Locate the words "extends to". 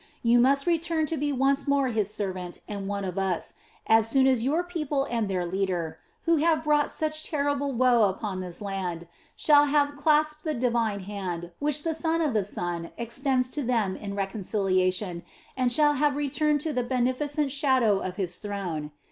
12.97-13.61